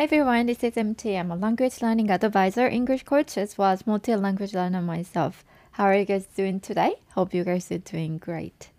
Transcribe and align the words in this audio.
Hi 0.00 0.04
everyone, 0.04 0.46
this 0.46 0.64
is 0.64 0.78
MT. 0.78 1.14
I'm 1.14 1.30
a 1.30 1.36
language 1.36 1.82
learning 1.82 2.10
advisor, 2.10 2.66
English 2.66 3.02
coach, 3.02 3.36
as 3.36 3.58
well 3.58 3.70
as 3.70 3.86
multi-language 3.86 4.54
learner 4.54 4.80
myself. 4.80 5.44
How 5.72 5.84
are 5.84 5.94
you 5.94 6.06
guys 6.06 6.24
doing 6.24 6.58
today? 6.58 6.94
Hope 7.10 7.34
you 7.34 7.44
guys 7.44 7.70
are 7.70 7.76
doing 7.76 8.16
great. 8.16 8.70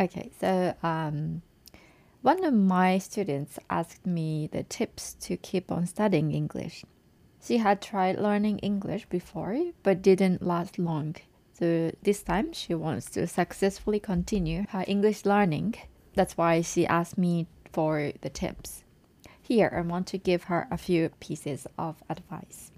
Okay, 0.00 0.30
so 0.40 0.72
um, 0.84 1.42
one 2.22 2.44
of 2.44 2.54
my 2.54 2.98
students 2.98 3.58
asked 3.68 4.06
me 4.06 4.48
the 4.52 4.62
tips 4.62 5.14
to 5.22 5.36
keep 5.36 5.72
on 5.72 5.84
studying 5.84 6.30
English. 6.30 6.84
She 7.44 7.56
had 7.56 7.82
tried 7.82 8.20
learning 8.20 8.60
English 8.60 9.06
before, 9.06 9.72
but 9.82 10.00
didn't 10.00 10.46
last 10.46 10.78
long. 10.78 11.16
So 11.58 11.90
this 12.04 12.22
time 12.22 12.52
she 12.52 12.72
wants 12.72 13.10
to 13.10 13.26
successfully 13.26 13.98
continue 13.98 14.66
her 14.68 14.84
English 14.86 15.24
learning. 15.24 15.74
That's 16.14 16.36
why 16.36 16.60
she 16.60 16.86
asked 16.86 17.18
me 17.18 17.48
for 17.72 18.12
the 18.20 18.30
tips. 18.30 18.84
Here, 19.48 19.72
I 19.72 19.80
want 19.82 20.08
to 20.08 20.18
give 20.18 20.44
her 20.44 20.66
a 20.72 20.76
few 20.76 21.10
pieces 21.20 21.68
of 21.78 22.02
advice. 22.10 22.72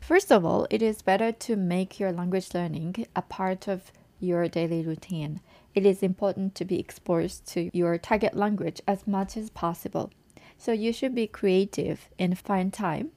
First 0.00 0.32
of 0.32 0.46
all, 0.46 0.66
it 0.70 0.80
is 0.80 1.02
better 1.02 1.30
to 1.30 1.56
make 1.56 2.00
your 2.00 2.10
language 2.10 2.54
learning 2.54 3.06
a 3.14 3.20
part 3.20 3.68
of 3.68 3.92
your 4.18 4.48
daily 4.48 4.82
routine. 4.82 5.42
It 5.74 5.84
is 5.84 6.02
important 6.02 6.54
to 6.54 6.64
be 6.64 6.80
exposed 6.80 7.46
to 7.48 7.68
your 7.74 7.98
target 7.98 8.34
language 8.34 8.80
as 8.88 9.06
much 9.06 9.36
as 9.36 9.50
possible. 9.50 10.10
So 10.56 10.72
you 10.72 10.94
should 10.94 11.14
be 11.14 11.26
creative 11.26 12.08
and 12.18 12.38
find 12.38 12.72
time 12.72 13.10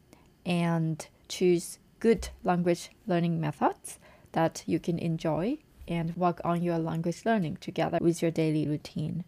and 0.46 1.08
choose 1.30 1.80
good 2.02 2.28
language 2.44 2.90
learning 3.08 3.40
methods 3.40 3.98
that 4.34 4.62
you 4.66 4.78
can 4.78 5.00
enjoy 5.00 5.60
and 5.88 6.18
work 6.18 6.42
on 6.44 6.62
your 6.62 6.80
language 6.80 7.22
learning 7.24 7.60
together 7.62 8.00
with 8.02 8.22
your 8.22 8.32
daily 8.32 8.68
routine. 8.68 9.24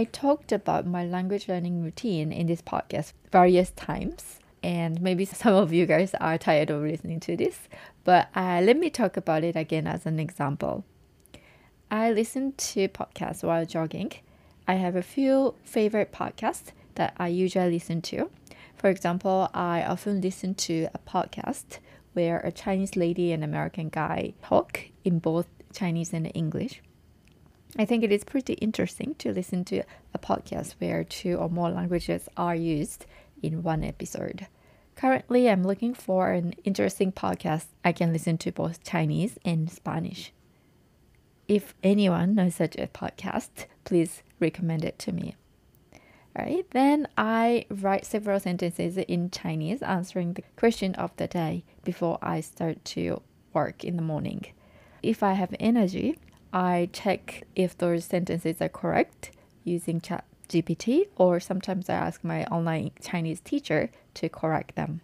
I 0.00 0.04
talked 0.04 0.50
about 0.50 0.86
my 0.86 1.04
language 1.04 1.46
learning 1.46 1.84
routine 1.84 2.32
in 2.32 2.46
this 2.46 2.62
podcast 2.62 3.12
various 3.30 3.70
times, 3.72 4.40
and 4.62 4.98
maybe 5.02 5.24
some 5.42 5.52
of 5.52 5.74
you 5.74 5.84
guys 5.84 6.14
are 6.14 6.38
tired 6.38 6.70
of 6.70 6.80
listening 6.80 7.20
to 7.20 7.36
this, 7.36 7.68
but 8.02 8.28
uh, 8.34 8.62
let 8.64 8.78
me 8.78 8.88
talk 8.88 9.18
about 9.18 9.44
it 9.44 9.56
again 9.56 9.86
as 9.86 10.06
an 10.06 10.18
example. 10.18 10.86
I 11.90 12.12
listen 12.12 12.52
to 12.52 12.88
podcasts 12.88 13.44
while 13.44 13.66
jogging. 13.66 14.12
I 14.66 14.76
have 14.76 14.96
a 14.96 15.02
few 15.02 15.54
favorite 15.64 16.12
podcasts 16.12 16.72
that 16.94 17.12
I 17.18 17.28
usually 17.28 17.72
listen 17.72 18.00
to. 18.00 18.30
For 18.76 18.88
example, 18.88 19.50
I 19.52 19.82
often 19.82 20.22
listen 20.22 20.54
to 20.66 20.88
a 20.94 20.98
podcast 20.98 21.76
where 22.14 22.38
a 22.38 22.50
Chinese 22.50 22.96
lady 22.96 23.32
and 23.32 23.44
American 23.44 23.90
guy 23.90 24.32
talk 24.42 24.80
in 25.04 25.18
both 25.18 25.48
Chinese 25.74 26.14
and 26.14 26.32
English. 26.34 26.80
I 27.78 27.84
think 27.84 28.02
it 28.02 28.10
is 28.10 28.24
pretty 28.24 28.54
interesting 28.54 29.14
to 29.16 29.32
listen 29.32 29.64
to 29.66 29.82
a 30.12 30.18
podcast 30.18 30.74
where 30.78 31.04
two 31.04 31.36
or 31.36 31.48
more 31.48 31.70
languages 31.70 32.28
are 32.36 32.54
used 32.54 33.06
in 33.42 33.62
one 33.62 33.84
episode. 33.84 34.46
Currently, 34.96 35.48
I'm 35.48 35.62
looking 35.62 35.94
for 35.94 36.32
an 36.32 36.54
interesting 36.64 37.12
podcast 37.12 37.66
I 37.84 37.92
can 37.92 38.12
listen 38.12 38.38
to 38.38 38.52
both 38.52 38.82
Chinese 38.82 39.38
and 39.44 39.70
Spanish. 39.70 40.32
If 41.48 41.74
anyone 41.82 42.34
knows 42.34 42.56
such 42.56 42.76
a 42.76 42.86
podcast, 42.88 43.66
please 43.84 44.22
recommend 44.40 44.84
it 44.84 44.98
to 45.00 45.12
me. 45.12 45.36
All 46.36 46.44
right, 46.44 46.66
then 46.70 47.08
I 47.16 47.66
write 47.70 48.04
several 48.04 48.38
sentences 48.40 48.96
in 48.96 49.30
Chinese 49.30 49.82
answering 49.82 50.34
the 50.34 50.44
question 50.56 50.94
of 50.96 51.16
the 51.16 51.26
day 51.26 51.64
before 51.82 52.18
I 52.20 52.40
start 52.40 52.84
to 52.96 53.22
work 53.52 53.84
in 53.84 53.96
the 53.96 54.02
morning. 54.02 54.46
If 55.02 55.22
I 55.22 55.32
have 55.32 55.54
energy, 55.58 56.18
I 56.52 56.88
check 56.92 57.44
if 57.54 57.76
those 57.78 58.04
sentences 58.04 58.60
are 58.60 58.68
correct 58.68 59.30
using 59.64 60.00
Chat 60.00 60.24
GPT, 60.48 61.08
or 61.16 61.38
sometimes 61.38 61.88
I 61.88 61.94
ask 61.94 62.24
my 62.24 62.44
online 62.46 62.90
Chinese 63.00 63.40
teacher 63.40 63.90
to 64.14 64.28
correct 64.28 64.74
them. 64.74 65.00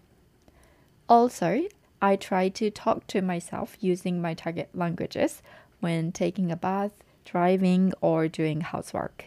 Also, 1.08 1.62
I 2.02 2.16
try 2.16 2.48
to 2.48 2.70
talk 2.70 3.06
to 3.08 3.22
myself 3.22 3.76
using 3.80 4.20
my 4.20 4.34
target 4.34 4.70
languages 4.74 5.40
when 5.80 6.10
taking 6.10 6.50
a 6.50 6.56
bath, 6.56 6.92
driving, 7.24 7.92
or 8.00 8.26
doing 8.26 8.60
housework. 8.62 9.26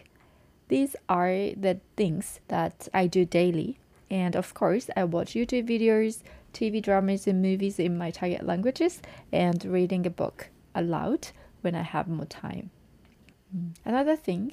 These 0.68 0.94
are 1.08 1.30
the 1.30 1.80
things 1.96 2.40
that 2.48 2.86
I 2.92 3.06
do 3.06 3.24
daily. 3.24 3.78
And 4.10 4.36
of 4.36 4.52
course, 4.54 4.90
I 4.96 5.04
watch 5.04 5.32
YouTube 5.32 5.68
videos, 5.68 6.22
TV 6.52 6.82
dramas, 6.82 7.26
and 7.26 7.40
movies 7.40 7.78
in 7.78 7.96
my 7.96 8.10
target 8.10 8.44
languages, 8.44 9.00
and 9.32 9.64
reading 9.64 10.04
a 10.04 10.10
book 10.10 10.50
aloud 10.74 11.28
when 11.62 11.74
I 11.74 11.82
have 11.82 12.08
more 12.08 12.26
time. 12.26 12.70
Mm. 13.56 13.74
Another 13.84 14.16
thing 14.16 14.52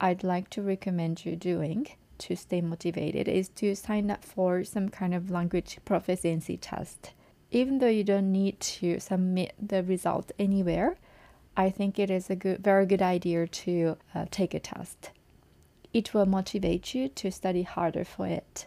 I'd 0.00 0.24
like 0.24 0.50
to 0.50 0.62
recommend 0.62 1.24
you 1.24 1.36
doing 1.36 1.88
to 2.18 2.36
stay 2.36 2.60
motivated 2.60 3.28
is 3.28 3.48
to 3.48 3.74
sign 3.74 4.10
up 4.10 4.24
for 4.24 4.64
some 4.64 4.88
kind 4.88 5.14
of 5.14 5.30
language 5.30 5.78
proficiency 5.84 6.56
test. 6.56 7.12
Even 7.50 7.78
though 7.78 7.88
you 7.88 8.04
don't 8.04 8.32
need 8.32 8.58
to 8.60 8.98
submit 8.98 9.54
the 9.60 9.82
result 9.82 10.32
anywhere, 10.38 10.96
I 11.56 11.68
think 11.68 11.98
it 11.98 12.10
is 12.10 12.30
a 12.30 12.36
good, 12.36 12.62
very 12.62 12.86
good 12.86 13.02
idea 13.02 13.46
to 13.46 13.96
uh, 14.14 14.26
take 14.30 14.54
a 14.54 14.60
test. 14.60 15.10
It 15.92 16.14
will 16.14 16.26
motivate 16.26 16.94
you 16.94 17.08
to 17.08 17.30
study 17.30 17.62
harder 17.62 18.04
for 18.04 18.26
it. 18.26 18.66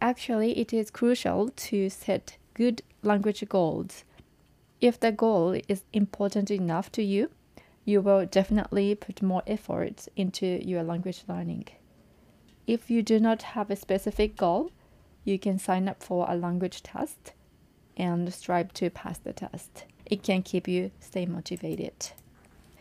Actually, 0.00 0.58
it 0.58 0.72
is 0.72 0.90
crucial 0.90 1.50
to 1.50 1.90
set 1.90 2.38
good 2.54 2.82
language 3.02 3.46
goals 3.48 4.04
if 4.82 4.98
the 4.98 5.12
goal 5.12 5.56
is 5.68 5.84
important 5.92 6.50
enough 6.50 6.90
to 6.90 7.02
you, 7.04 7.30
you 7.84 8.02
will 8.02 8.26
definitely 8.26 8.96
put 8.96 9.22
more 9.22 9.44
effort 9.46 10.08
into 10.16 10.60
your 10.66 10.82
language 10.82 11.22
learning. 11.28 11.68
If 12.66 12.90
you 12.90 13.00
do 13.00 13.20
not 13.20 13.42
have 13.42 13.70
a 13.70 13.76
specific 13.76 14.36
goal, 14.36 14.72
you 15.24 15.38
can 15.38 15.60
sign 15.60 15.88
up 15.88 16.02
for 16.02 16.26
a 16.28 16.36
language 16.36 16.82
test 16.82 17.32
and 17.96 18.34
strive 18.34 18.72
to 18.74 18.90
pass 18.90 19.18
the 19.18 19.32
test. 19.32 19.84
It 20.04 20.24
can 20.24 20.42
keep 20.42 20.66
you 20.66 20.90
stay 20.98 21.26
motivated. 21.26 22.10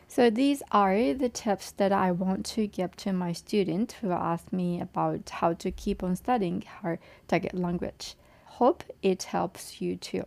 So 0.07 0.31
these 0.31 0.63
are 0.71 1.13
the 1.13 1.29
tips 1.29 1.71
that 1.73 1.91
I 1.91 2.11
want 2.11 2.47
to 2.47 2.65
give 2.65 2.97
to 2.97 3.13
my 3.13 3.31
student 3.31 3.93
who 4.01 4.09
asked 4.11 4.51
me 4.51 4.81
about 4.81 5.29
how 5.29 5.53
to 5.53 5.69
keep 5.69 6.01
on 6.01 6.15
studying 6.15 6.63
her 6.81 6.97
target 7.27 7.53
language. 7.53 8.15
Hope 8.45 8.83
it 9.03 9.23
helps 9.23 9.81
you 9.81 9.97
too. 9.97 10.25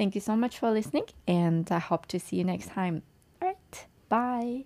Thank 0.00 0.14
you 0.14 0.22
so 0.22 0.34
much 0.34 0.58
for 0.58 0.70
listening, 0.70 1.04
and 1.28 1.70
I 1.70 1.78
hope 1.78 2.06
to 2.06 2.18
see 2.18 2.36
you 2.36 2.44
next 2.44 2.70
time. 2.70 3.02
All 3.42 3.48
right, 3.48 3.86
bye. 4.08 4.64